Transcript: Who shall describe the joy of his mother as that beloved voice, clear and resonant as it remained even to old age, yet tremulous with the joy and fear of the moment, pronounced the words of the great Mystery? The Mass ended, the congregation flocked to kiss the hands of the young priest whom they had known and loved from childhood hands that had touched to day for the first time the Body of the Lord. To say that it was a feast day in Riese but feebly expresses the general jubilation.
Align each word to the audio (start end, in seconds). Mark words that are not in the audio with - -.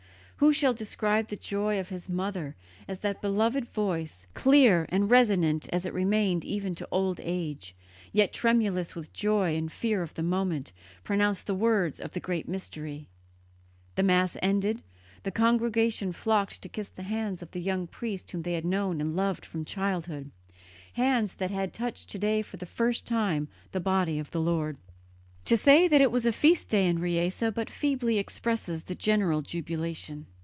Who 0.43 0.53
shall 0.53 0.73
describe 0.73 1.27
the 1.27 1.35
joy 1.35 1.79
of 1.79 1.89
his 1.89 2.09
mother 2.09 2.55
as 2.87 3.01
that 3.01 3.21
beloved 3.21 3.63
voice, 3.65 4.25
clear 4.33 4.87
and 4.89 5.07
resonant 5.07 5.69
as 5.71 5.85
it 5.85 5.93
remained 5.93 6.43
even 6.43 6.73
to 6.75 6.87
old 6.89 7.19
age, 7.21 7.75
yet 8.11 8.33
tremulous 8.33 8.95
with 8.95 9.05
the 9.05 9.11
joy 9.13 9.55
and 9.55 9.71
fear 9.71 10.01
of 10.01 10.15
the 10.15 10.23
moment, 10.23 10.71
pronounced 11.03 11.45
the 11.45 11.53
words 11.53 11.99
of 11.99 12.13
the 12.15 12.19
great 12.19 12.47
Mystery? 12.49 13.07
The 13.93 14.01
Mass 14.01 14.35
ended, 14.41 14.81
the 15.21 15.29
congregation 15.29 16.11
flocked 16.11 16.63
to 16.63 16.69
kiss 16.69 16.89
the 16.89 17.03
hands 17.03 17.43
of 17.43 17.51
the 17.51 17.61
young 17.61 17.85
priest 17.85 18.31
whom 18.31 18.41
they 18.41 18.53
had 18.53 18.65
known 18.65 18.99
and 18.99 19.15
loved 19.15 19.45
from 19.45 19.63
childhood 19.63 20.31
hands 20.93 21.35
that 21.35 21.51
had 21.51 21.71
touched 21.71 22.09
to 22.09 22.17
day 22.17 22.41
for 22.41 22.57
the 22.57 22.65
first 22.65 23.05
time 23.05 23.47
the 23.73 23.79
Body 23.79 24.17
of 24.17 24.31
the 24.31 24.41
Lord. 24.41 24.79
To 25.45 25.57
say 25.57 25.87
that 25.87 26.01
it 26.01 26.11
was 26.11 26.27
a 26.27 26.31
feast 26.31 26.69
day 26.69 26.85
in 26.87 26.99
Riese 26.99 27.41
but 27.55 27.67
feebly 27.67 28.19
expresses 28.19 28.83
the 28.83 28.93
general 28.93 29.41
jubilation. 29.41 30.27